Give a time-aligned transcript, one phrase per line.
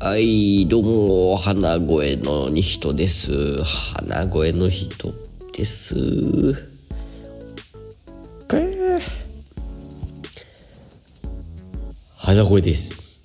[0.00, 3.64] はい、どうも、花声のに人です。
[3.64, 5.12] 花声の人
[5.52, 5.96] です。
[8.46, 9.00] かー
[12.16, 13.18] 花声です。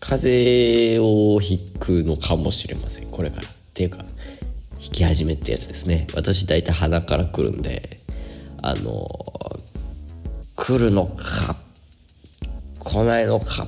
[0.00, 3.48] 風邪をひくのかもしれません、これから。
[3.48, 4.04] っていうか、
[4.78, 6.08] 引き始めってやつですね。
[6.14, 7.80] 私大体鼻から来るんで、
[8.60, 9.08] あの、
[10.56, 11.56] 来るのか、
[12.80, 13.66] 来ないのか、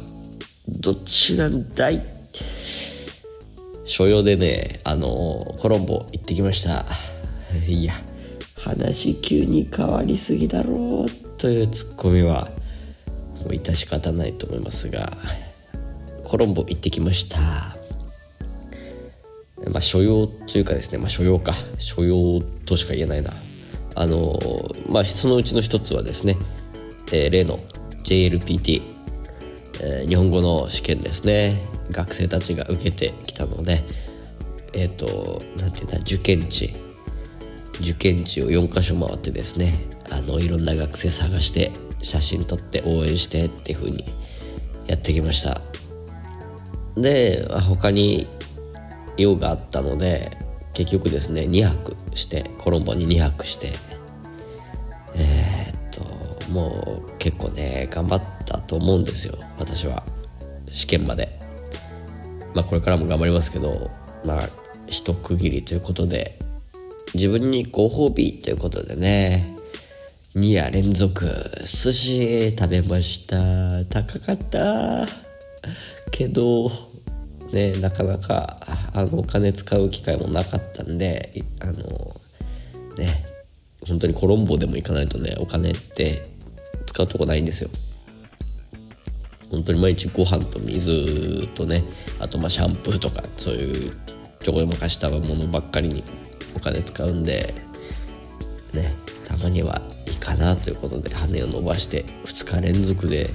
[0.89, 2.03] どっちなんだい？
[3.85, 6.87] 所用でね、あの、コロンボ行ってきました。
[7.69, 7.93] いや、
[8.57, 12.49] 話急に変わりすぎだろうというツッコミは、
[13.41, 15.13] もう致し方ないと思いますが、
[16.25, 17.39] コロンボ行ってきました。
[19.71, 21.53] まあ、所用というかですね、まあ、所用か。
[21.77, 23.35] 所用としか言えないな。
[23.95, 24.39] あの、
[24.89, 26.39] まあ、そのうちの一つはですね、
[27.13, 27.59] えー例の
[28.05, 28.97] JLPT、
[29.81, 31.57] えー日本語の試験ですね。
[31.91, 33.83] 学生たちが受けてきたので
[34.75, 36.75] えっ、となんていうんだ受験地。
[37.81, 39.75] 受験地を4カ所回ってですね
[40.11, 41.71] あのいろんな学生探して
[42.03, 44.05] 写真撮って応援してっていう風に
[44.89, 45.61] やってきました。
[46.97, 48.27] で他に
[49.17, 50.31] 用があったので
[50.73, 53.73] 結局ですね2泊してコロンボに2泊して
[55.15, 60.03] えーっともう結構ね頑張ってたと思うんですよ私は。
[60.71, 61.39] 試験まで。
[62.55, 63.91] まあこれからも頑張りますけど
[64.25, 64.49] まあ
[64.87, 66.33] 一区切りということで
[67.15, 69.55] 自分にご褒美ということでね
[70.35, 71.27] 2夜連続
[71.65, 73.85] 寿司食べました。
[73.87, 75.07] 高かった。
[76.11, 76.71] けど
[77.53, 78.57] ねなかなか
[78.93, 81.73] あのお金使う機会もなかったんであの
[82.97, 83.25] ね
[83.87, 86.23] 本当にコロンボでも行かないとねお金って
[86.87, 87.71] 使うとこないんですよ。
[89.51, 91.85] 本当に毎日ご飯と水とね
[92.19, 93.93] あとまあシャンプーとかそういう
[94.41, 96.05] ちょこでも貸したものばっかりに
[96.55, 97.55] お金使うんで
[98.75, 98.93] ね
[99.25, 103.31] たまにはいいかなということで羽を伸ばして2日連続で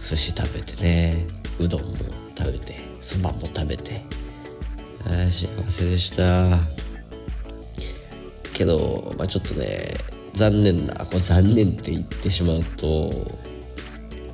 [0.00, 1.26] 寿司食べてね
[1.58, 1.96] うどんも
[2.36, 4.02] 食べてそばも食べて
[5.06, 6.82] あー幸せでした。
[8.52, 9.96] けど、まあ、ちょっとね
[10.34, 13.10] 残念なこれ残念って言ってしまうと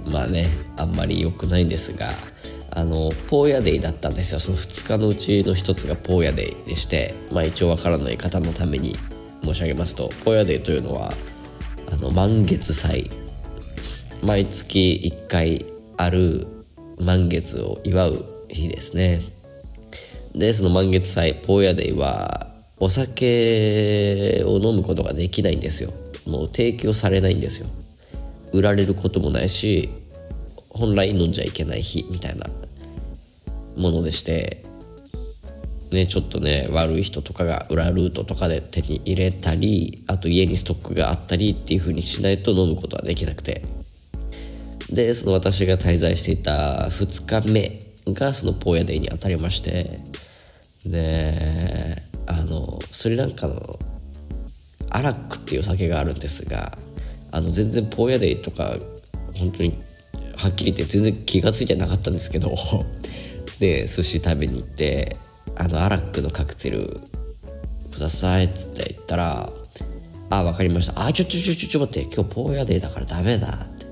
[0.06, 2.11] まあねあんまり良くないんですが
[2.71, 4.41] あのポーヤデイだったんですよ。
[4.41, 8.97] その2日のうちの1つがポーヤデイでしてまあ一応わからない方のために
[9.43, 11.12] 申し上げますとポーヤデイというのは
[11.93, 13.11] あの満月祭。
[14.22, 15.65] 毎月1回
[15.97, 16.47] ある
[17.00, 19.21] 満月を祝う日ですね。
[20.34, 22.49] でその満月祭ポーヤデイは
[22.81, 25.93] お酒を飲むことができないんですよ。
[26.27, 27.69] もう提供されないんですよ。
[28.53, 29.88] 売られることもないし
[30.78, 32.47] 本来飲んじゃいけない日みたいな
[33.77, 34.62] ものでして
[35.93, 43.62] ねちょっとね悪い人とかが裏ルートとかで手に入れたりあと家にストックがあったりっていう風にしないと飲むことはできなくて。
[44.91, 49.99] でその私が滞在していた2日目がそのポーヤデイに当たりまして
[50.87, 51.97] で
[52.27, 53.61] あのスリランカの
[54.91, 56.78] アラックっていうお酒があるんですが
[57.33, 58.77] あの全然ポーヤデイとか
[59.34, 59.78] 本当に
[60.38, 62.54] はっきり言って全然気が付いてなかったんですけど。
[63.59, 65.16] で寿司食べに行って
[65.56, 66.97] あのアラックのカクテル
[67.93, 69.50] くださいっつって言ったら
[70.31, 71.04] 「あ分かりました。
[71.06, 73.87] あちょちょちょちょちょ待って今日ポーヤデイだからダメだ」って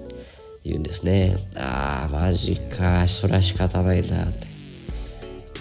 [0.65, 1.37] 言うんですね。
[1.57, 4.47] あーマジかそれは仕方ないなって。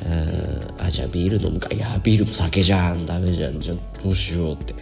[0.05, 1.73] うんあじゃあビール飲むか。
[1.73, 3.07] いやビールも酒じゃん。
[3.07, 3.59] ダメじゃん。
[3.59, 4.75] じゃあどうしようって。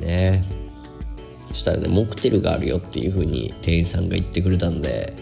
[0.00, 0.42] ね。
[1.54, 5.14] したらねモクテルがあるよっていう風に店員さんが言ってくれたんで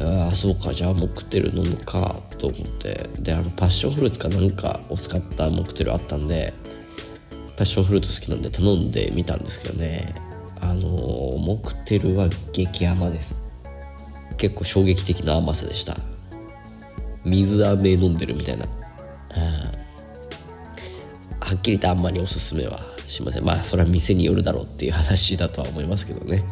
[0.00, 3.08] ああそうかじゃあモクテル飲むかと思って。
[3.18, 6.52] であのパッションフルーツかなんかを使ったモクテルあったんで
[7.56, 10.14] パッションフルーツ好きなんで頼んでみたんですけどね。
[10.60, 13.46] あのーモクテルは激甘です。
[14.38, 15.96] 結構衝撃的な甘さでした。
[17.24, 18.66] 水飴飲んでるみたいな。
[21.40, 22.80] はっきりとあんまりおすすめは
[23.12, 23.44] しません。
[23.44, 26.44] まあそれは店によるだろうっていう話だとは思いますけどね。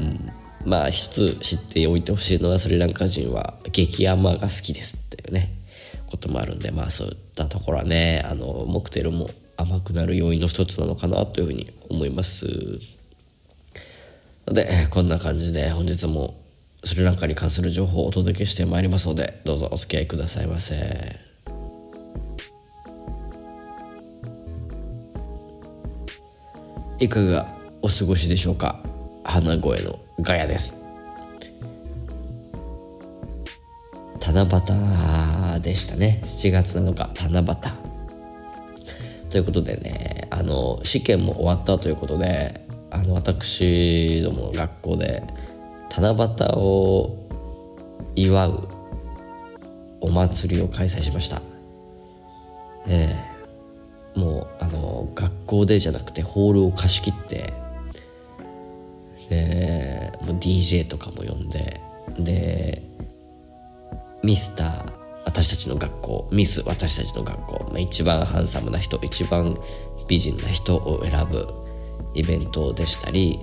[0.00, 0.26] うん。
[0.68, 5.54] まあ一つ知っておいてほしいのはスリランカ人は激甘が好きですっていうね
[6.10, 12.46] こともあるんでまあそういったところはねあのモクテルも甘くなる要因の一つなのかなというふうに思います。
[14.46, 16.34] のでこんな感じで本日も
[16.84, 21.27] スリランカに関する情報をお届けしてまいりますのでどうぞお付き合いくださいませ。
[27.00, 27.46] いかが
[27.80, 28.80] お過ごしでしょうか？
[29.22, 30.82] 花声のガヤです。
[34.20, 36.22] 七夕でしたね。
[36.24, 37.56] 7月7日七夕。
[39.30, 45.22] ということでねあの試験も終わったということであの私ども学校で
[45.94, 47.16] 七夕を
[48.16, 48.68] 祝う
[50.00, 51.40] お祭りを開催しました。
[52.86, 53.27] ええ。
[55.48, 57.52] 校でじゃなくてホールを貸し切って
[59.28, 61.80] でもう DJ とかも呼んで
[62.18, 62.82] で
[64.22, 64.92] ミスター
[65.24, 69.58] 私たちの学校ミス私たちの学校、まあ、一番ハンサムな人一番
[70.08, 71.46] 美人な人を選ぶ
[72.14, 73.38] イベントでしたり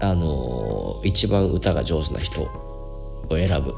[0.00, 3.74] あの一番歌が上手な人を選ぶ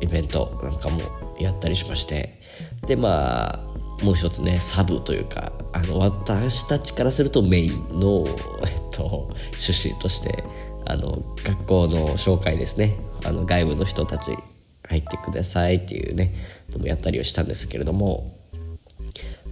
[0.00, 1.00] イベントなんかも
[1.38, 2.38] やったりしまして
[2.86, 3.65] でまあ
[4.02, 8.24] もう一つねサブというかあの私たちからするとメインの、
[8.60, 10.44] えっと、趣旨として
[10.86, 12.96] あの学校の紹介ですね。
[13.24, 14.36] あの外部の人たち
[14.88, 16.32] 入ってくださいっていうね
[16.70, 18.38] のもやったりをしたんですけれども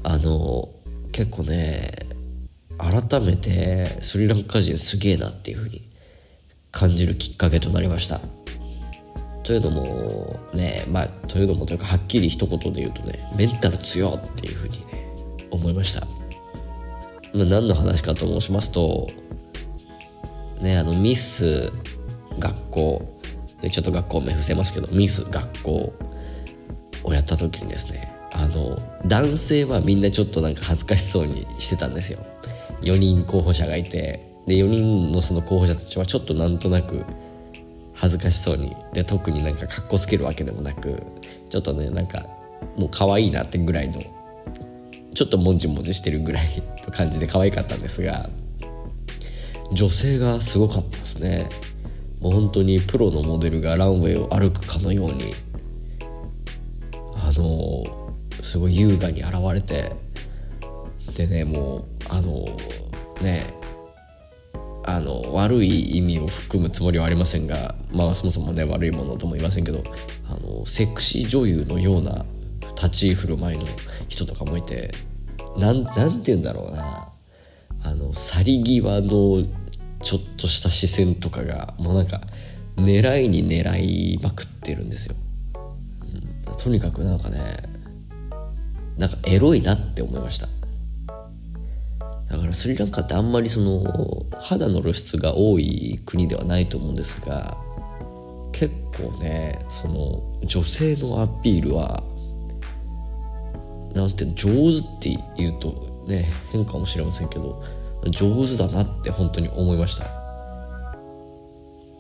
[0.03, 0.69] あの
[1.11, 1.91] 結構ね
[2.79, 5.83] 改めてスリランカ人すげえなっていうふうに
[6.71, 8.21] 感じるきっかけとなりました。
[9.45, 15.15] というのもねまあというのもというかはっきり一言で言うとねメンタル強っていうふうにね
[15.51, 19.07] 思いました、まあ、何の話かと申しますと
[20.61, 21.71] ねあのミス
[22.39, 23.19] 学校
[23.71, 25.93] ちょっと学校名伏せますけどミス学校
[27.05, 28.77] をやった時にですねあの
[29.07, 32.19] 男性はみんなちょっとなんか恥ずかしそうにしてたんですよ。
[32.81, 37.05] 4人候補者がいてで4人のその候補者たちはちょっとなんとなく
[38.05, 38.77] 恥ずかしそうに。
[38.93, 41.03] で特になんかかっこつけるわけでもなく
[41.49, 42.27] ちょっとねなんか
[42.77, 44.01] もう可愛いなってぐらいの
[45.15, 48.29] ちょっともじもじしてるぐらいの感じで可愛かったんですが
[49.73, 51.49] 女性がすごかったですね。
[52.21, 55.35] もう本当にプロのモデルがランウェイを歩くかのように
[57.17, 57.85] あの
[58.43, 59.93] すごい優雅に現れて
[61.17, 62.45] でねもうあの
[63.23, 63.45] ね
[64.95, 69.83] あの悪い意味を含むつもりはありませんがまあそもそもね悪いものとも言いませんけど
[70.29, 72.25] あのセクシー女優のような
[72.77, 73.65] 立ち居振る舞いの
[74.09, 74.93] 人とかもいて
[75.59, 77.09] なんなんて言うんだろうな。
[77.87, 79.45] あの去り際の
[80.01, 82.23] ちょっとした視線とかがもうなんか
[82.77, 85.15] 狙いに狙いまくってるんですよ、
[86.57, 87.39] とにかくなんかね
[88.97, 90.49] なんかエロいなって思いました。
[92.31, 97.57] だからスリランカってあんまりその肌の露出が多い国ではないと思うんですが
[98.53, 102.03] 結構ねその女性のアピールは
[103.95, 107.63] なんて上手って言うとね変かもしれませんけど
[108.11, 110.05] 上手だなって本当に思いました。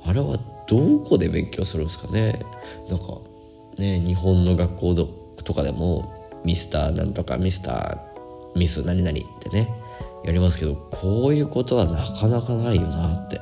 [0.06, 0.38] あれは
[0.68, 2.44] どこで勉強するんですかね。
[2.90, 3.20] なんか
[3.78, 9.68] ね日本の学校とかでもミスターなんとかミスターミス何々ってね
[10.24, 13.40] やりますけどこういうことはなかなかないよなって。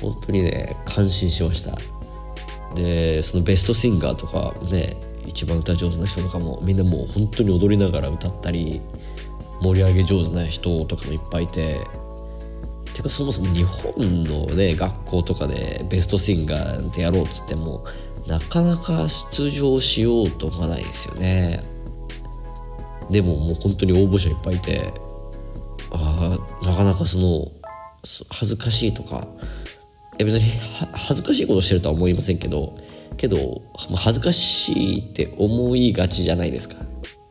[0.00, 1.76] 本当にね感心しました。
[2.74, 8.82] でそのベストシンガーとかね一番歌上手な人とかもみんなもう本当に踊りながら歌ったり
[9.62, 11.80] 盛り上げ上手な人とかもいっぱいいて
[12.92, 17.84] てかそもそも日本のね学校とかでベストシンガーでやろうっつっても
[18.26, 21.60] なかなか出場しようと思わないですよね。
[23.10, 24.92] でももう本当に応募者いっぱいいて
[25.98, 27.50] あなかなかその
[28.30, 29.26] 恥ずかしいとか
[30.18, 30.50] いや別に
[30.92, 32.78] 恥ずかしいことしてるとは思いませんけど
[33.16, 36.76] けど恥ずかしいって思いがちじゃないですか。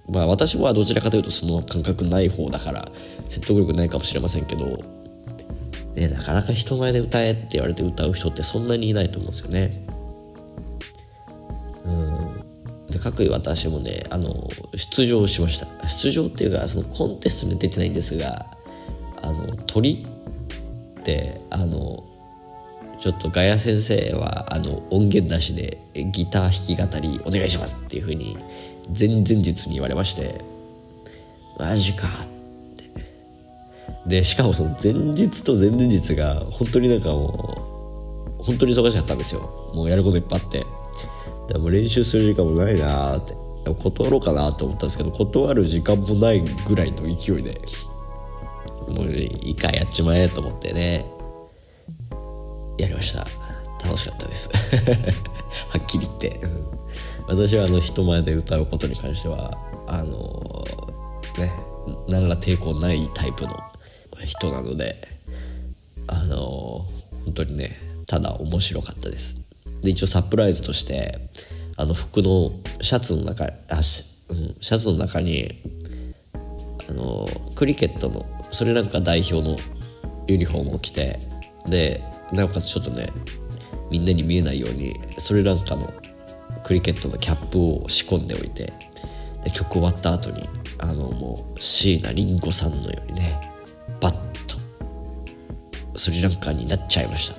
[0.09, 2.91] まあ私はどちらかというとその感覚ない方だから
[3.27, 4.77] 説得力ないかもしれませんけど、
[5.95, 9.87] ね、なかなか人前で歌えって言われて歌う人ってそんなにいないと思うんですよね。
[11.85, 12.91] うん。
[12.91, 15.87] で各位私もねあの出場しました。
[15.87, 18.45] 出場っていうかそのコンテストに出てないんですが
[19.25, 20.05] あの鳥
[20.99, 22.03] ってあの
[22.99, 25.79] ちょっとガヤ先生はあの音源なしで
[26.11, 28.37] ギター弾き語りお願いしますっていうふうに
[28.97, 30.41] 前々日に言われまして
[31.59, 32.35] マジかって。
[34.05, 39.71] でしかもその前日と前々日が本当になんかもう本当に忙しかったんですよ。
[39.73, 40.63] もうやることいっぱいあって。
[41.47, 43.35] でも練習する時間もないなって。
[43.65, 47.59] 断ろうかなと思ったんですけど断る時間もないぐらいの勢いで。
[48.87, 51.05] もういいかやっちまえと思ってね。
[52.77, 53.25] やりました。
[53.83, 54.49] 楽しかったです。
[55.69, 56.39] はっきり言って。
[57.27, 60.63] 私はあの人前で歌うことに関してはあの
[61.37, 61.51] ね
[62.07, 63.57] 何ら抵抗ないタイプの
[64.23, 65.07] 人なので
[66.07, 66.85] あの
[67.25, 69.41] 本当にねただ面白かったです。
[69.81, 71.29] で一応サプライズとして
[71.77, 72.51] あの服の
[72.81, 75.61] シャツの中あし、うん、シャツの中に
[76.87, 79.57] あのクリケットのスリランカ代表の
[80.27, 81.19] ユニフォームを着て
[81.67, 83.07] でなおかつちょっとね
[83.89, 85.93] みんなに見えないようにスリランカの
[86.63, 88.73] クリケットのキャップを仕込んでおいて
[89.43, 90.43] で曲終わった後に
[90.79, 93.39] あのもう椎名林檎さんのようにね
[94.01, 94.13] バッ
[94.47, 97.35] とスリランカになっちゃいました、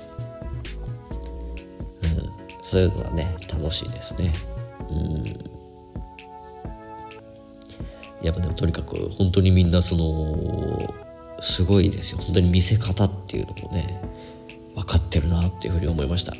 [2.08, 2.30] うん、
[2.62, 4.32] そういうのはね楽しいですね。
[4.90, 5.55] うん。
[8.22, 10.94] やっぱでもとにかく本当にみんなその
[11.40, 12.18] すごいですよ。
[12.18, 14.00] 本当に見せ方っていうのもね
[14.74, 16.32] 分かってるなっていうふうに思いました、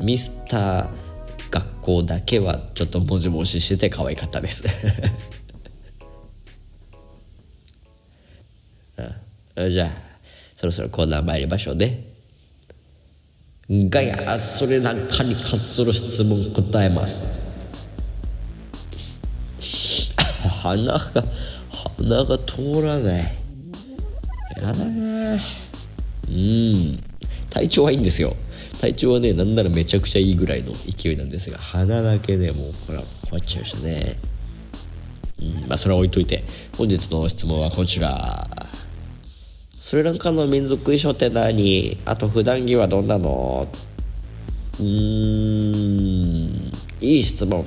[0.00, 0.88] うん、ミスター
[1.50, 4.64] 学校だけはちょっともじもじしてて可愛かったです。
[9.56, 9.90] うん、じゃあ
[10.56, 12.14] そろそろコーナー参りましょうね。
[13.70, 17.53] ガヤそれなんかに関する質問答えます。
[20.64, 20.98] 鼻が
[21.98, 23.34] 鼻が通らない。
[24.56, 25.34] やだな。
[26.26, 27.04] うん。
[27.50, 28.34] 体調はいいんですよ。
[28.80, 31.58] 体調はねなんならめちゃくちゃいいぐらいの勢いなんですが。
[31.58, 34.16] 鼻だけでもうほら困っちゃいましたね。
[35.38, 35.68] うん。
[35.68, 36.44] まあそれは置いといて。
[36.78, 38.48] 本日の質問はこちら。
[39.22, 41.98] スリランカの民族衣装って何？
[42.06, 43.68] あと普段着はどんなの？
[44.80, 46.72] うーん。
[47.02, 47.66] いい質問。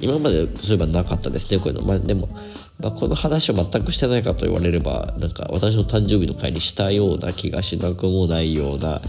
[0.00, 1.86] 今までそういえばなかったですねこういうの。
[1.86, 2.28] まあでも
[2.78, 9.00] まあ、この話を全くしてないかと言われればなんか私の誕生日の会にしたような気がしなくもないような。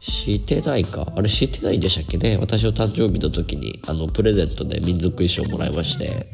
[0.00, 1.12] してないか？
[1.16, 2.38] あれしてないんでしたっけね？
[2.38, 6.26] 私の誕生日の時にあのプレゼントで民族衣装をもらいまして。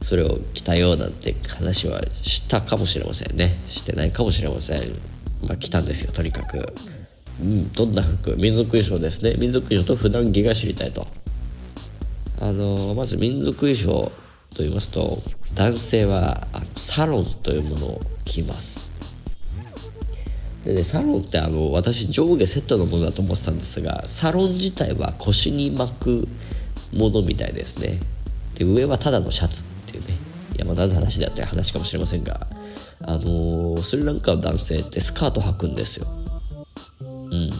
[0.00, 3.58] それを着たようなんて話はしたかもしれませんね。
[3.68, 4.80] してないかもしれません。
[5.46, 6.72] まあ来たんですよとにかく。
[7.42, 8.36] うんどんな服？
[8.36, 9.34] 民族衣装ですね。
[9.36, 11.06] 民族衣装と普段着が知りたいと。
[12.40, 14.12] あのまず民族衣装
[14.50, 15.18] と言いますと
[15.54, 18.92] 男性はあのサロンというものを着ます。
[20.64, 26.28] でねサロンってあの私上下セットのものだと思ってたんですがサロン自体は腰に巻く
[26.92, 28.00] ものみたいですね。
[28.54, 30.16] で上はただのシャツっていうね。
[30.56, 32.46] いやまあ何の話だって話かもしれませんが
[33.00, 36.06] あの、スリランカの男性ってスカート履くんですよ。
[37.00, 37.50] うん。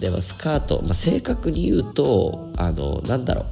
[0.00, 3.46] でもスカート、まあ、正確に言うとあのなんだろう。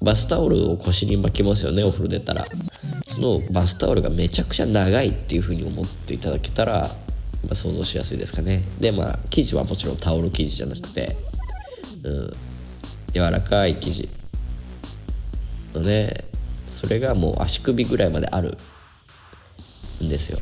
[0.00, 2.46] バスタオルを腰に巻きますよねお風呂出たら。
[3.08, 6.82] そのバスタオルがめちゃくちゃ長いっていう風に思っていただけたら、
[7.44, 8.62] まあ、想像しやすいですかね。
[8.80, 11.16] でまあ生地はもちろんタオル生地じゃなくて、
[12.02, 12.32] うん、
[13.14, 14.08] 柔らかい生地。
[15.74, 16.24] のね
[16.68, 18.56] それがもう足首ぐらいまである
[20.02, 20.40] んですよ。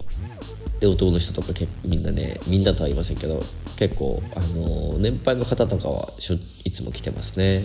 [0.81, 3.41] で男の人とかけみんなねみんなとは言いませんけど
[3.77, 6.09] 結構あの年配の方とかは
[6.65, 7.61] いつも来てますね。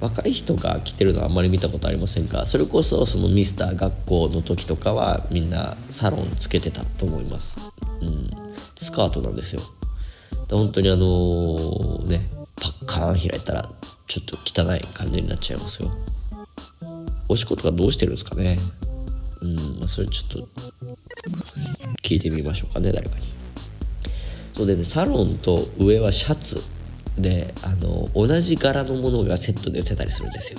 [0.00, 7.60] 若い人が着てるのはあんまり見たことありませんがそれこそそのミスター学校の時とかはみんなサロンつけてたと思います、
[8.00, 8.30] うん、
[8.76, 9.60] スカートなんですよ。
[10.48, 13.70] 本当にあのー、ねパッカーン開いたら
[14.08, 15.90] ちょっと汚い感じになっちゃいますよ。
[17.28, 18.58] おしっことかどうしてるんですかね？
[19.40, 19.56] うん。
[19.78, 20.48] まあそれちょっと
[22.02, 23.26] 聞いてみましょうかね誰かに。
[24.54, 26.60] そうでねサロンと上はシャツ。
[27.20, 30.58] であの同じ柄のものがセットで売ってたりするんですよ。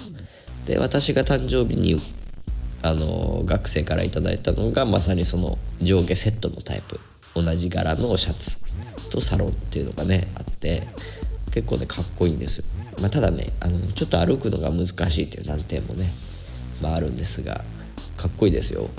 [0.67, 1.97] で私が誕生日に
[2.81, 6.99] あの学生から頂いたのがまさにその上下セットのタイプ。
[7.33, 8.61] 同じ柄のシャツ。
[9.11, 10.87] とサロンっていうのがねあって
[11.51, 12.65] 結構ねかっこいいんですよ、
[13.01, 16.05] まあ、ただねあのちょっと歩くのが難しいっていう難点もね、
[16.81, 17.63] まあ、あるんですが
[18.17, 18.89] かっこいいですよ。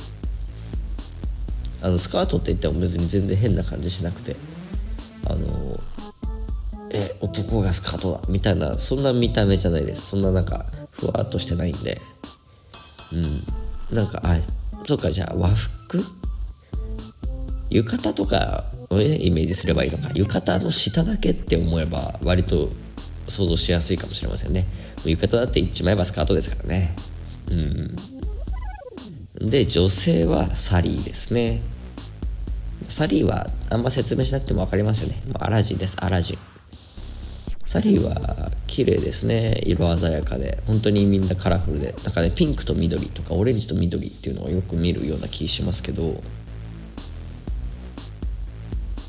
[1.81, 4.37] あのスカートって言っても別に全然変な感じしなくて
[5.27, 5.49] あの
[6.95, 10.09] え男がスカートだみたいなそんな見た目じゃないです。
[10.09, 12.01] そんななんかふわっとしてないんで。
[13.91, 13.97] うん。
[13.97, 14.39] なんかあ
[14.87, 16.05] そうかじゃあ和服？
[17.71, 20.11] 浴衣とかをねイメージすればいいのか。
[20.15, 22.71] 浴衣の下だけって思えば割と
[23.29, 24.67] 想像しやすいかもしれませんね。
[25.07, 26.95] 浴衣だって一枚バスカートですからね。
[27.51, 27.97] うん。
[29.49, 31.63] で女性はサリーですね。
[32.89, 35.23] サリーはあんま説明しなくても分かりますよね。
[35.35, 36.52] アラジンですアラジン。
[37.73, 39.59] サリーは綺麗ですね。
[39.65, 40.63] 色鮮やかで。
[40.67, 41.95] 本当にみんなカラフルで。
[42.05, 46.23] なんかねピンクと緑とかオレンジと緑っていうのをよく見るような気しますけど。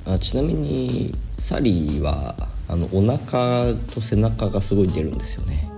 [0.05, 2.35] あちなみにサリーは
[2.69, 5.69] あのお腹と背中がすごい出るんですよね。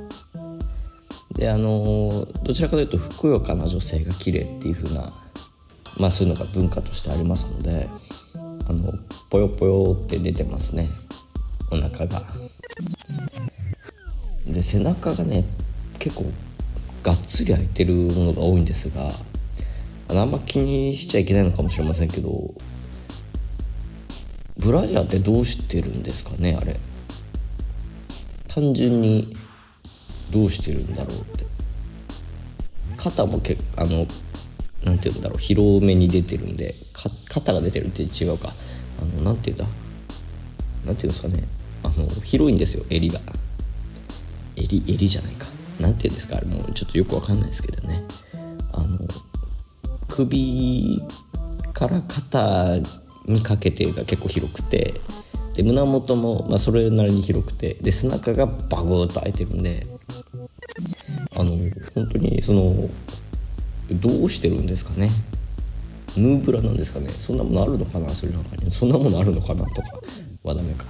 [1.32, 5.12] であのどちらかというとふくよかな女性が綺麗っていう風な
[6.00, 7.90] まあそういうのが文化としてありますので
[8.34, 8.94] あの
[9.32, 10.88] ぽよぽよって出てますね。
[11.72, 12.24] お腹が。
[14.48, 15.44] で背中がね
[16.00, 16.26] 結構
[17.04, 19.10] がっつり開いてるものが多いんですが
[20.10, 22.54] あんま気にしちゃいけないのかもしれませんけど
[24.58, 26.80] ブラジャーってどうしてるんですかねあれ。
[28.48, 29.36] 単純に
[30.32, 31.46] どうしてるんだろうって。
[32.98, 34.08] 肩もけあの
[34.84, 36.74] なんていうんだろう広めに出てるんで
[37.30, 38.50] 肩が出てるって違うか。
[39.02, 39.66] あのなんていうんだ？
[40.86, 41.44] なんていうんですかね。
[41.86, 43.20] あの広いんですよ襟が。
[44.56, 45.48] 襟襟じゃないか。
[45.80, 48.04] なんていうんですかあれもうちょっとよくわかんないですけどね。
[48.72, 49.00] あの
[50.08, 51.02] 首
[51.74, 52.78] から肩
[53.26, 55.02] にかけてが結構広くて
[55.54, 59.88] で胸元も、まあ、それなりに広くてで背中がバグーッと開いてるんで
[61.36, 61.52] あの
[61.94, 62.90] 本当にその
[63.92, 65.10] どうしてるんですかね。
[66.18, 67.10] ヌーブラなんですかね。
[67.10, 68.72] そんなものあるのかなそれなんかに。
[68.72, 70.00] そんなものあるのかなとか
[70.44, 70.86] はダメか。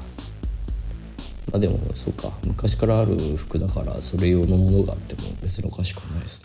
[1.52, 2.32] まあでもそうか。
[2.44, 6.42] 昔からある服だからそれ用のものがあっても別におかしくないです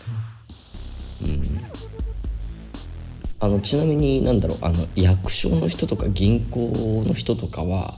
[1.25, 1.33] ね。
[1.33, 1.61] うん。
[3.39, 4.57] あのちなみになんだろう。
[4.61, 7.91] あの役所の人とか銀行の人とかは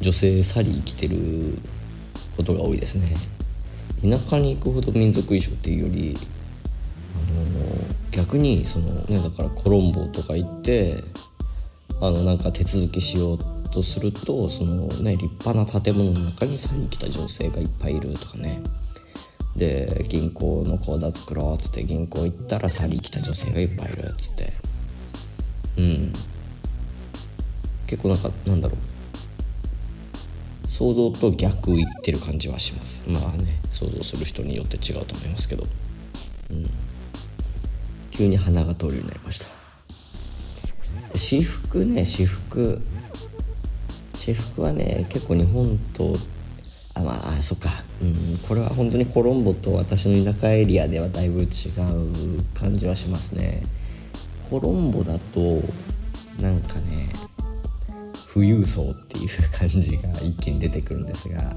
[0.00, 1.58] 女性サリー着てる
[2.36, 3.14] ことが多いですね。
[4.02, 6.16] 田舎に行くほど民族衣装っていうより
[7.14, 7.66] あの
[8.10, 11.04] 逆にその、ね、だからコロンボとか行って
[12.00, 13.38] あのなんか手続きしよう
[13.72, 18.60] とするとその、ね、立派な建物の中にサリー来た女性がいっぱいいるとかね。
[19.56, 24.52] で銀行の口座作ろうっつって銀行行ったらサリー来た女性がいっぱいいるっつって。
[25.78, 26.12] うん。
[27.86, 30.70] 結構なんかなんだろう。
[30.70, 33.10] 想像と逆いってる感じはします。
[33.10, 35.66] まあね想像する人によって違うと思いますけど、
[36.50, 36.70] うん、
[38.10, 39.46] 急に鼻が通るようになりました。
[41.14, 42.80] 私服ね私服
[44.22, 46.12] 私服はね結構日本と
[46.94, 48.14] あまあそっか、うん、
[48.46, 51.48] これは本当にコロンボと私の田舎エリアではだいぶ違う
[52.54, 53.64] 感じはしますね。
[54.48, 55.40] コロンボだと
[56.40, 57.08] なんかね
[58.32, 61.56] 富裕層っていう感じが一気に出てくるんですが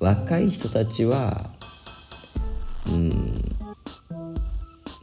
[0.00, 1.50] 若い人たちは
[2.88, 3.40] うん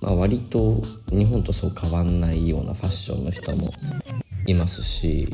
[0.01, 3.71] まあ割と日本とそう変わんないようなファッションの人も
[4.45, 5.30] いますし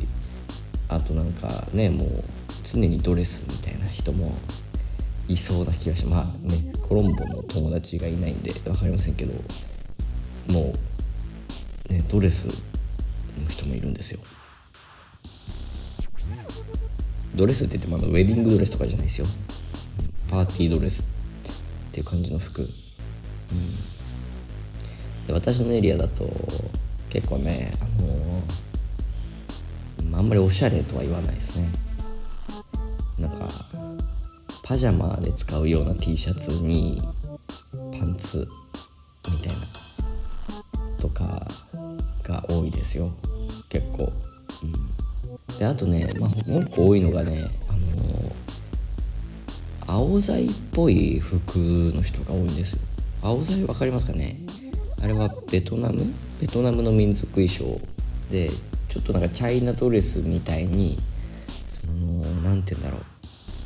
[0.88, 2.24] あとなんかねもう
[2.64, 4.32] 常にドレスみたいな人も
[5.28, 9.32] いそうな気がしまあねコロンボの友達がいないんで分かりませんけど
[10.52, 10.74] も
[11.90, 12.46] うねドレス
[13.38, 14.20] の人もいるんですよ。
[17.34, 19.26] ドレスって言ってもあのウェディングドレスとかじゃないですよ。
[20.28, 21.04] パーティードレスっ
[21.92, 22.66] ていう感じの服、うん、
[25.26, 26.28] で私のエリアだと
[27.10, 28.42] 結構ねあの
[30.10, 31.68] まあんまりおしゃれとは言わないですね。
[33.18, 33.48] なんか
[34.62, 37.02] パジャマで使うような T シャツに
[37.98, 38.46] パンツ
[39.30, 41.46] みたいなとか
[42.22, 43.10] が多いですよ。
[43.68, 44.12] 結構。
[44.62, 45.58] うん。
[45.58, 47.72] であとね、まあ、もう一個多いのがね、あ
[49.86, 51.56] の、青材っぽい服
[51.94, 52.78] の人が多いんですよ。
[53.22, 54.36] 青材分かりますかね？
[55.02, 56.00] あれはベトナム？
[56.40, 57.80] ベトナムの民族衣装
[58.30, 58.48] で
[58.88, 60.98] ちょっとなんかチャイナドレスみたいに
[61.68, 63.00] その何て言うんだろう。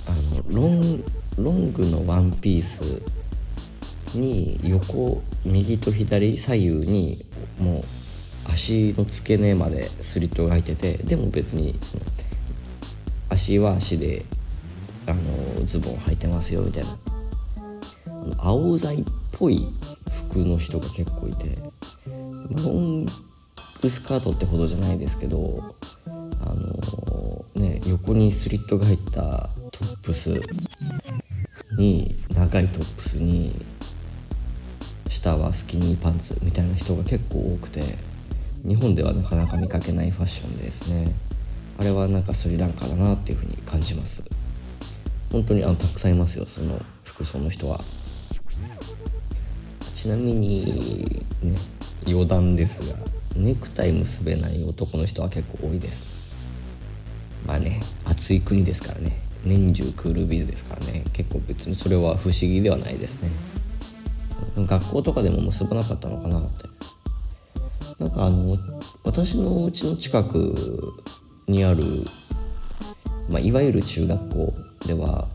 [0.08, 1.04] あのロン
[1.38, 3.00] ロングのワンピース
[4.16, 7.16] に横右と左左右に
[7.60, 7.82] もう
[8.52, 11.78] 足の付け根までスリットが開いててでも別に
[13.28, 14.24] 足は足で
[15.06, 16.98] あのズボン履いてますよみたいな。
[18.38, 19.66] 青材っぽい
[20.28, 21.58] 服の人が結構いて
[22.64, 23.06] ロン
[23.82, 25.74] グスカートってほどじゃないですけど
[26.06, 30.40] あのね横にスリットが入ったトップス
[31.76, 33.52] に長いトップスに
[35.08, 37.82] 下はスキニーパンツみたいな人が結構多くて
[38.64, 41.12] 日本ではなかなか見かけないファッションですね。
[41.78, 44.22] あれはなんかスリランカだなっていうふうに感じます。
[45.32, 47.80] 本当にあのたくさんいますよその服装の人は。
[49.94, 51.56] ちなみにね
[52.06, 52.96] 余談ですが
[53.36, 56.50] ネクタイ結べない男の人は結構多いです。
[57.46, 59.18] まあね暑い国ですからね。
[59.44, 61.04] 年中クールビズですからね。
[61.12, 63.30] 結構別にそれは不思議ではないですね。
[64.56, 66.68] 学校とかでも結ばなかったのかなって。
[67.98, 68.58] なんかあの
[69.04, 70.54] 私のうちの近く
[71.46, 71.82] にある、
[73.28, 74.54] まあ、いわゆる中学校
[74.86, 75.28] では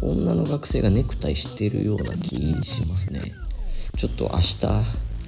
[0.00, 3.20] 女の学生がネクタイしてるような気しますね。
[3.96, 4.66] ちょっと明日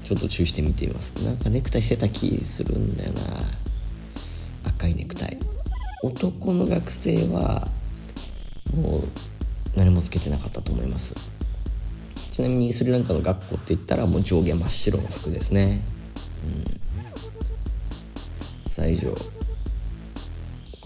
[0.09, 1.13] ちょっと注意して見てみます。
[1.23, 3.21] なんかネクタイしてた気するんだよな。
[4.65, 5.37] 赤いネクタイ。
[6.03, 7.69] 男の学生は
[8.75, 9.03] もう
[9.77, 11.15] 何もつけてなかったと思います。
[12.31, 15.83] ちなみにスリランカの学校って言ったらもう上下真っ白の服ですね。
[18.67, 18.73] うん。
[18.73, 19.15] さあ以上。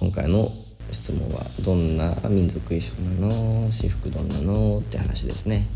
[0.00, 0.48] 今回の
[0.90, 3.70] 質問はどんな民族衣装なの？
[3.70, 4.80] 私服どんなの？
[4.80, 5.68] って話ですね。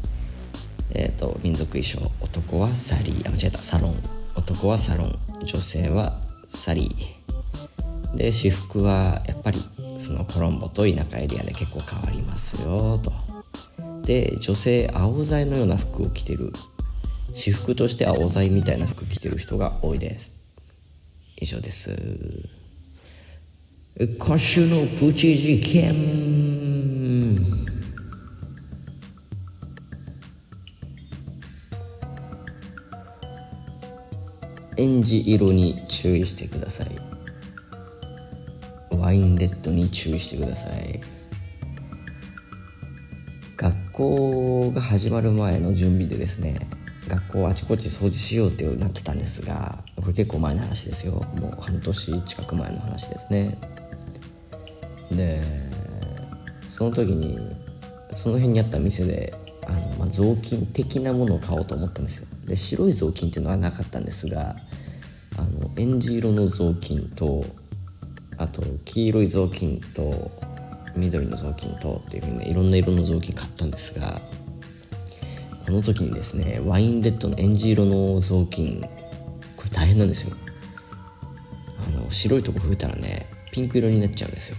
[0.99, 3.13] え、ー、と民族衣装男はサリ。
[3.13, 3.59] ーあ間違えた。
[3.59, 3.97] サロン
[4.35, 5.19] 男はサロン。
[5.45, 9.61] 女性はサリーで私服はやっぱり
[9.99, 13.13] そのコロンボと田舎エリアで結構変わりますよと
[14.03, 16.53] で女性青材のような服を着てる。
[17.35, 20.35] 私服として青材みたいな服着てる人が多いです。
[21.39, 21.95] 以上です。
[24.19, 26.66] 今週のプチ事件。
[34.77, 36.89] エンジ色に注意してください。
[38.97, 41.01] ワインレッドに注意してください。
[43.57, 46.59] 学校が始まる前の準備でですね
[47.09, 51.15] 学校あちこち掃除しようってなってたんですがこれ結構前の話ですよ。
[51.41, 53.59] もう半年近く前の話ですね。
[55.11, 55.43] で
[56.69, 57.39] その時に
[58.15, 59.33] その辺にあった店で
[59.67, 62.27] あの、まあ、雑巾的なものを買おうと思ったんですよ。
[62.47, 64.57] で白い雑巾っていうのはなかったんですが
[65.37, 67.45] あのエンジ色の雑巾と
[68.39, 70.31] あと黄色い雑巾と
[70.95, 74.21] 緑の雑巾とっていうふうにねいろんな色の雑巾買ったんですが
[75.67, 78.81] この時にですねワインレッドのエンジ色の雑巾
[79.57, 80.37] これ大変なんですよ。
[81.89, 84.57] あの白いとこ拭いたらねピンク色になっちゃうんですよ。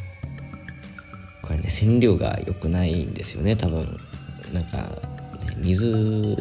[1.41, 3.97] これね染料が良くないんですよね多分。
[4.53, 5.01] なんか、
[5.57, 6.35] 水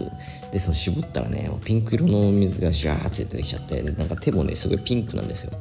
[0.52, 5.52] でその絞ったらねピンク色の水がジャーって出てきちゃってなんか手もねすごいピンクなんですよ。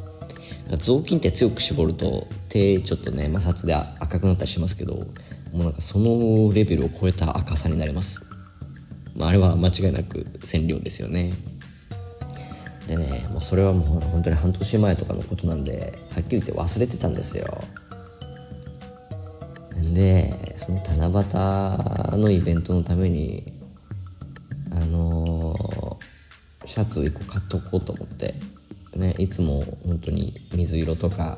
[0.78, 5.06] 雑巾って強く絞ると手ちょっとね摩擦で赤くなったりしますけども
[5.54, 8.26] うなんかそのレベルを超えた赤さになります、
[9.16, 11.34] まあ、あれは間違いなく染料ですよね。
[12.88, 17.64] でねもうそれはもう本当に半年前とかのことなんではっきり言って忘れてたんですよ。
[19.94, 21.08] でその七
[22.14, 23.54] 夕のイベントのために
[24.72, 28.36] あのー、シャツ1個買っとこうと思って
[28.96, 31.38] ねいつも本当に水色とか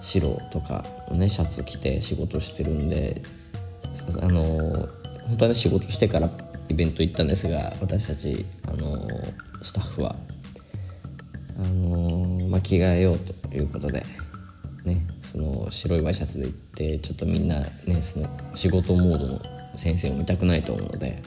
[0.00, 3.22] 白とかのねシャツ着て仕事してるんで
[4.20, 4.88] あのー、
[5.26, 6.30] 本当はね仕事してから
[6.68, 10.16] イベント行ったんですが私たちあのー、スタッフは。
[11.60, 14.04] あのまあ、着替えようということで
[14.84, 15.04] ね。
[15.30, 19.40] その白いワイシャツで行ってちょっとみんなねその仕事モードの
[19.76, 21.22] 先生を見たくないと思うので。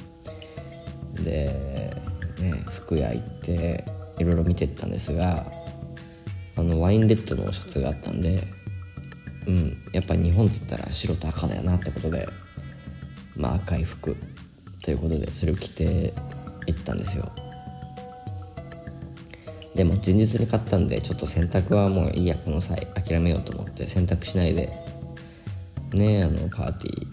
[1.15, 1.93] で、
[2.39, 3.85] ね、服屋行って
[4.17, 5.45] いろいろ見てったんですが
[6.55, 8.43] あのワインレッドのシャツがあったんで
[9.45, 12.27] うんやっぱ日本っつったら白と赤だよなってことで
[13.35, 14.15] まあ赤い服
[14.83, 16.13] ということでそれを着て
[16.67, 17.31] 行ったんですよ。
[19.75, 24.69] でも前日に買ったんでちょっと洗濯はもういいやこの際諦めようと思って洗濯しないで
[25.93, 27.07] ねあのパーティ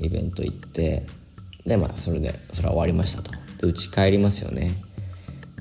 [0.00, 1.06] ーイベント行って
[1.64, 3.30] でまあそれでそれは終わりましたと。
[3.60, 4.72] でうち帰りますよね。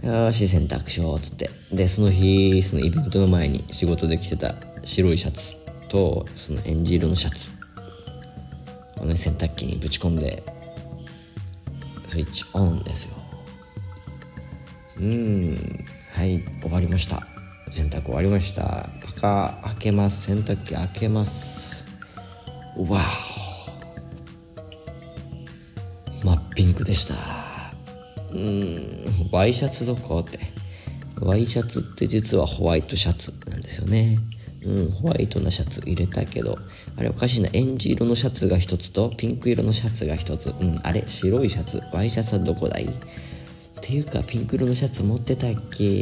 [0.02, 1.50] よし洗濯しようっつって。
[1.72, 5.56] でその日そのイベントの前に仕事で着てた白いシャツ
[5.90, 7.52] とそのエンジ色のシャツ。
[9.00, 10.44] をね洗濯機にぶち込んで
[12.08, 13.16] スイッチオンですよ。
[15.00, 15.86] うん。
[16.22, 17.26] はい終わりました。
[17.72, 18.88] 洗濯終わりました。
[19.04, 20.28] パカ開けます。
[20.28, 21.84] 洗濯機開けます。
[22.78, 23.02] わ
[26.22, 26.24] お。
[26.24, 27.16] 真っピンクでした。
[28.34, 29.04] うん。
[29.32, 30.38] ワイシャツどこって。
[31.20, 34.20] ワイシャツって実はホワイトシャツなんですよね。
[34.64, 36.56] うん、ホワイトなシャツ入れたけど
[36.98, 37.50] あれおかしいな。
[37.54, 40.54] エンジ色のシャツが一つとピンク色のシャツが一つ。
[40.62, 40.80] うん。
[40.84, 41.82] あれ白いシャツ。
[41.92, 42.86] ワイシャツはどこだい？
[43.82, 46.02] ていうかピンク色のシャツ持ってたっけ？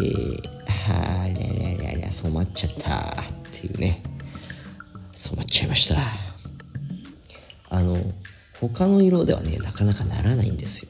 [0.68, 3.22] はありゃりゃりゃりゃ染まっちゃった。
[3.22, 4.04] っていうね。
[5.14, 5.98] 染まっちゃいました。
[7.70, 7.98] あの
[8.60, 10.90] 他の色ではねなかなかならないんですよ。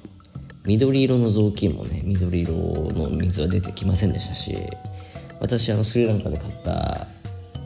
[0.66, 4.56] 緑色の雑巾もね緑色の水は出てきませんでしたし
[5.40, 7.08] 私あのスリランカで買った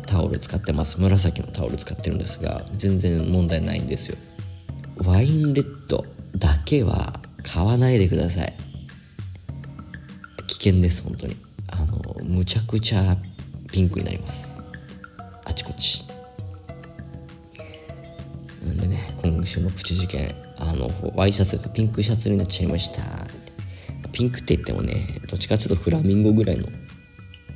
[0.05, 1.01] タオル使ってます。
[1.01, 4.17] 紫のタオル使ってるんですが全然問題ないんですよ。
[4.97, 6.05] ワインレッド
[6.37, 8.53] だけは買わないでください。
[10.63, 11.35] 険です本当に。
[11.67, 13.17] あのむちゃくちゃ
[13.71, 14.61] ピンクになります。
[15.43, 16.05] あちこち。
[18.65, 23.01] なんでね今週のプチ事件あのワイシャツがピンクシャツになっちゃいました。
[24.11, 24.95] ピンクって言ってもね
[25.27, 26.67] どっちかっていうとフラミンゴぐらいの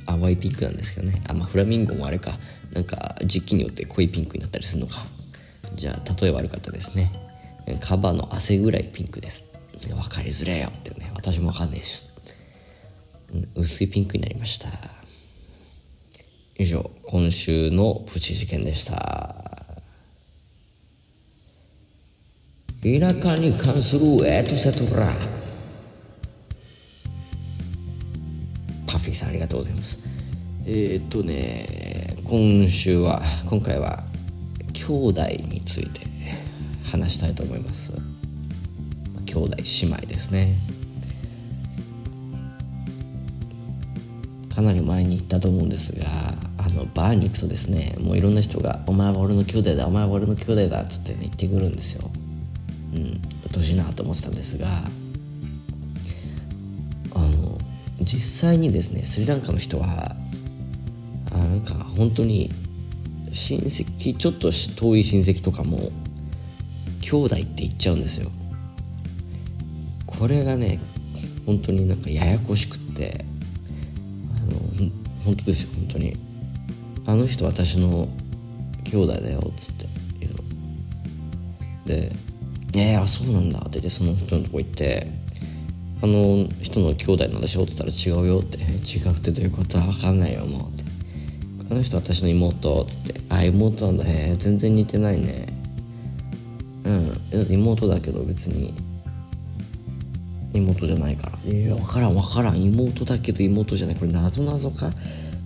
[0.06, 1.22] 淡いピンクなんですけどね。
[1.28, 2.32] あまあフラミンゴもあれか。
[2.72, 5.06] なんか時期によって濃いピンクになったりするのか。
[5.74, 7.10] じゃあ例え悪かったですね。
[7.80, 9.44] カバーの汗ぐらいピンクです。
[9.88, 11.12] 分かりづれよってね。
[11.14, 12.07] 私も分かんないし、うん、
[13.54, 14.68] 薄いピンクになりました。
[16.58, 19.44] 以上今週のプチ事件でした。
[22.82, 25.12] 田舎に関するエトセトラ
[28.86, 29.98] パフィーさんありがとうございます。
[30.64, 34.04] えー、っとね今週は今回は
[34.72, 36.02] 兄弟について
[36.84, 37.92] 話したいと思います。
[39.26, 40.77] 兄弟姉妹ですね。
[44.58, 46.06] かなり前に言ったと思うんですが
[46.58, 52.10] あのバーに行くとですねもういろんな人が「お前は俺の兄弟だお前は俺の兄弟だ」っつってね言ってくるんですよ。
[52.96, 54.82] うんうっとしいなと思ってたんですが
[57.14, 57.56] あの
[58.02, 60.16] 実際にですねスリランカの人は
[61.30, 62.50] あなんか本当に
[63.32, 65.92] 親戚ちょっと遠い親戚とかも
[67.00, 68.28] 兄弟って言っちゃうんですよ。
[70.04, 70.80] これがね
[71.46, 73.24] 本当になんかややこしくって
[75.28, 76.16] 本当ですよ本当に。
[77.04, 78.08] あの人私の
[78.84, 79.86] 兄弟だよっつって。
[80.20, 80.38] 言うの。
[81.84, 82.12] で
[82.74, 85.06] 「えー、あそうなんだ」って言ってその人のとこ行って
[86.00, 88.56] 「あの人の兄弟なんでしょ?」って言ったら「違うよ」って
[88.88, 90.84] 「違うってどういうことは分かんないよもう」って
[91.70, 94.04] 「あの人私の妹」っつって「あ妹なんだ。
[94.04, 95.46] へえ全然似てないね」
[96.84, 97.12] うん。
[97.50, 98.72] 妹だけど別に。
[100.58, 101.52] 妹じゃないから。
[101.52, 101.74] いや。
[101.74, 102.62] 分からん分からん。
[102.62, 103.96] 妹だけど妹じゃない。
[103.96, 104.90] これ謎謎か？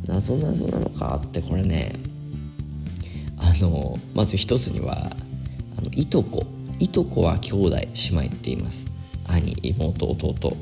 [0.07, 1.21] 謎謎なのか？
[1.25, 1.93] ってこれね
[3.39, 5.11] あのまず一つには
[5.77, 6.45] あのいとこ。
[6.79, 8.91] いとこは兄弟姉妹って言います。
[9.29, 10.57] 兄妹弟。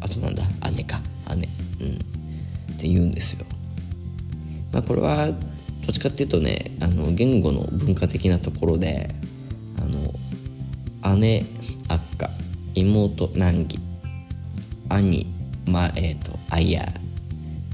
[0.00, 0.44] あとなんだ？
[0.70, 1.00] 姉か。
[1.36, 1.48] 姉。
[1.84, 1.94] うん。
[1.94, 3.44] って言うんですよ。
[4.72, 5.34] まあこれはど
[5.90, 9.14] っちかっていうとねあの言語の文化的なところで
[11.02, 11.44] あの姉
[12.74, 13.78] 妹難儀。
[14.88, 15.26] 兄
[15.66, 16.86] まえっ、ー、とあや。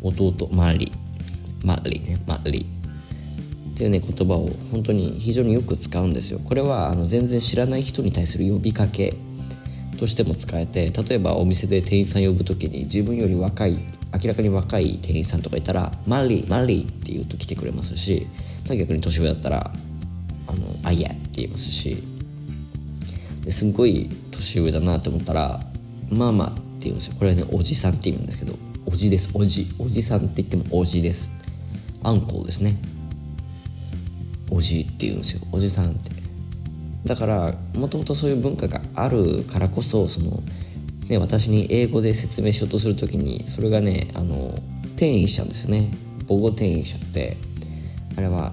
[0.03, 0.91] 弟マリ
[1.63, 2.61] マリねマリ
[3.75, 6.39] っていうね言葉を本当に非常によく使うんですよ。
[6.39, 9.15] これはあの全然知らない人に対する呼びかけ
[9.99, 13.79] としても使えて例えばお店で店員さん呼ぶ時に自分より若い
[14.23, 18.27] 明らかに若い店員さんとかいたら「マリーマリー」って言うと来てくれますし
[18.67, 19.71] 逆に年上だったら
[20.49, 22.03] 「あのあいや」って言いますし。
[23.43, 24.09] ですんごい
[24.41, 25.61] 年上だなと思ったら
[26.11, 27.15] 「まあまあ」って言うんですよ。
[27.19, 28.55] これはねおじさんって言うんですけど
[28.87, 29.31] おじです。
[29.35, 29.67] おじ。
[29.79, 31.31] おじさんって言ってもおじです。
[32.03, 32.77] アンコウですね。
[34.51, 35.47] おじって言うんですよ。
[35.53, 36.11] おじさんって。
[37.05, 40.43] だからもともとそういう文化があるからこそその、
[41.09, 44.55] ね、私に英語で説明しようとする時にそれがねあの
[44.97, 45.93] 転移しちゃうんですよね。
[46.27, 47.37] 母語転移しちゃって。
[48.17, 48.53] あれは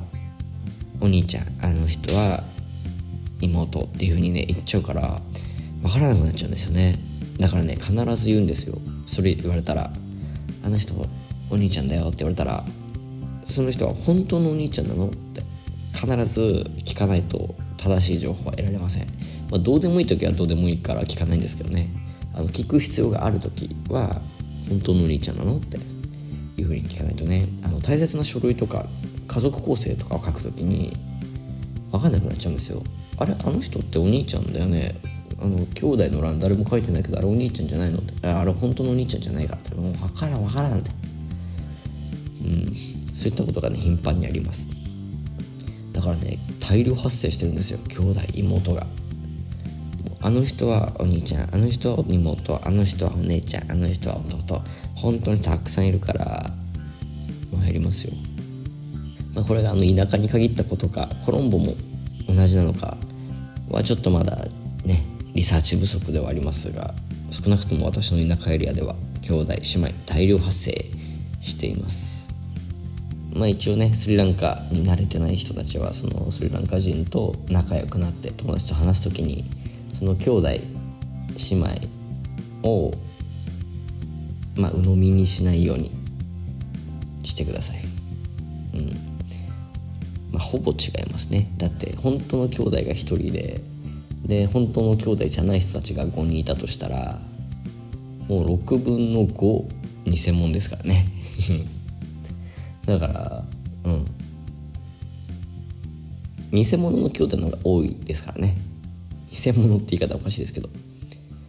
[1.01, 2.43] お兄ちゃんあの人は
[3.41, 5.19] 妹っていう風にね言っちゃうから
[5.87, 6.99] 分からなくなっちゃうんですよね。
[7.39, 8.77] だからね必ず言うんですよ。
[9.05, 9.91] それ言われたら
[10.65, 10.93] 「あの人
[11.49, 12.65] お兄ちゃんだよ」って言われたら
[13.47, 15.07] その人は本当のお兄ちゃんなの？
[15.07, 15.41] って。
[15.93, 16.41] 必ず
[16.85, 19.07] 聞かないと正しい情報は得られません、
[19.49, 21.89] まあ、どうでもいい時はどうでもいいから聞かないんですけどね。
[22.35, 24.21] あの聞く必要がある時は
[24.69, 25.57] 本当のお兄ちゃんなの？
[25.57, 25.77] って。
[26.59, 27.47] いうふうに聞かないとね。
[27.63, 28.87] あの大切な書類とか
[29.27, 30.95] 家族構成とかを書く時に
[31.91, 32.83] 分かんなくなっちゃうんですよ。
[33.17, 34.99] あれあの人ってお兄ちゃんだよね？
[35.39, 37.99] あの兄弟の欄誰も書いてないけどあれお兄ちゃんじゃないの？
[37.99, 39.61] ってあれ本当のお兄ちゃんじゃないから。
[39.61, 40.91] ってもう分からん分からんって。
[42.45, 42.75] うん
[43.13, 44.69] そういったことがね頻繁にあります。
[45.93, 48.87] だからね大量発生してるんですよ兄弟妹が。
[50.19, 54.61] あの人はお兄ちゃんあの人は妹あの人はお姉ちゃんあの人は弟。
[54.95, 56.51] 本当にたくさんいるから
[57.51, 58.13] もう減りますよ、
[59.35, 61.75] まあ、これがあの田舎に限ったことかコロンボも
[62.27, 62.97] 同じなのか
[63.69, 64.43] はちょっとまだ
[65.37, 66.95] リサーチ不足ではありますが
[67.29, 70.71] 少なくとも私の田舎エリアでは兄弟姉妹大量発生
[71.41, 72.27] しています。
[73.33, 79.47] まあ一応ねスリランカに慣れてない人たちはそのスリランカ人と仲良くなって友達と話す時に
[79.93, 80.63] その兄弟姉
[81.51, 81.67] 妹
[82.63, 82.91] を
[84.55, 85.91] まあ鵜呑みにしないように
[87.23, 87.83] してください。
[88.73, 88.87] うん。
[90.31, 91.53] まあ、ほぼ違いますね。
[91.57, 93.61] だって本当の兄弟が1人で
[94.27, 97.19] で本当の兄弟じゃない人たちが5人いたとしたら
[98.27, 99.65] もう6分の5
[100.05, 101.05] 偽物ですからね。
[102.85, 103.43] だから
[103.85, 104.05] うん。
[106.51, 108.57] 偽物の兄弟の方が多いですからね。
[109.31, 110.69] 偽物って言い方おかしいですけど。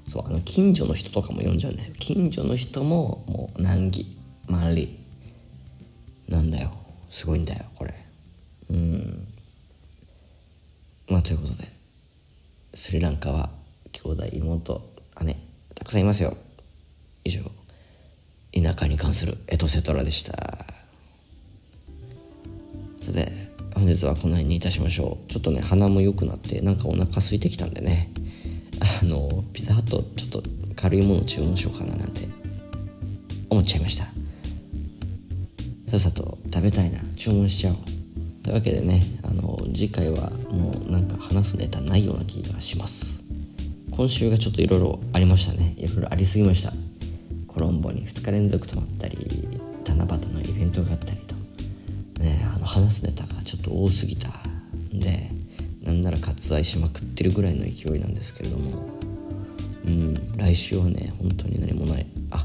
[0.09, 1.95] そうあの近所の人とかも呼んじゃうんですよ。
[1.99, 4.17] 近所の人ももう難儀。
[4.47, 4.99] マリ
[6.29, 6.73] なんだよ。
[7.11, 7.95] すごいんだよこれ。
[8.71, 9.29] うん。
[11.09, 11.78] まあということで。
[12.79, 13.51] スリランカは
[13.91, 14.88] 兄弟妹
[15.25, 15.37] 姉
[15.75, 16.37] たくさんいますよ。
[17.25, 17.43] 以上
[18.53, 20.33] 田舎に関するエトセトラでした。
[23.03, 23.33] さて
[23.75, 25.29] 本日はこの辺にいたしましょう。
[25.29, 28.11] ちょっとね鼻も良くなってなんかお腹空いてきたんでね。
[29.03, 30.45] あのピザハットちょっと
[30.77, 32.29] 軽いもの注文しようかななんて。
[33.51, 34.05] 思っちゃいました。
[34.05, 37.01] さっさと食べたいな。
[37.17, 37.98] 注文しちゃおう。
[38.42, 43.22] というわけでねあの次回はもうなんか話すネタないような気がします。
[43.90, 45.74] 今週がちょっといろいろありましたね。
[45.77, 46.72] いろいろありすぎました。
[47.46, 49.48] コロンボに2日連続泊まったり
[49.87, 51.35] 七夕のイベントがあったりと。
[52.22, 55.31] ねあの話すネタがちょっと多すぎたんで
[55.83, 58.98] なんなら割愛しまくってるぐらいの勢いなんですけれども。
[59.88, 62.07] うん来週はね本当に何もない。
[62.31, 62.44] あ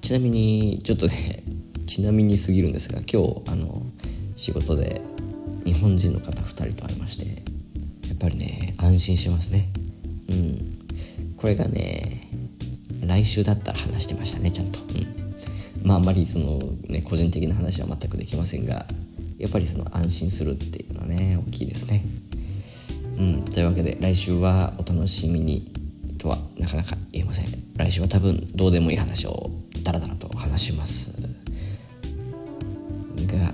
[0.00, 1.42] ちなみにちょっとね
[1.86, 3.86] ちなみにすぎるんですが今日あの
[4.34, 5.00] 仕事で
[5.72, 9.68] 日本人の方2人と会いましてやっぱりね安心しますね。
[10.28, 11.36] うん。
[11.36, 12.28] これがね
[13.06, 18.84] 来週だったら話してましたねちゃんと、うん、まああんまりそのね個人的な話は全くできませんが
[19.38, 22.04] やっぱりその安心するっていうのはね大きいですね。
[23.16, 23.44] うん。
[23.44, 25.70] というわけで来週はお楽しみに
[26.18, 27.46] とはなかなか言えません。
[27.76, 29.52] 来週は多分どうでもいい話を
[29.84, 31.12] ダラダラと話します。
[33.26, 33.52] が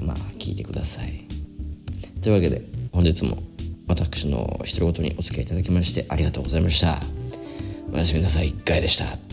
[0.00, 1.23] まあ聞いてください。
[2.24, 3.36] というわけで本日も
[3.86, 6.96] 私の独り言にお付き合いいただきましてありがとうございました。
[7.92, 8.48] おやすみなさい。
[8.48, 9.23] 1回でした。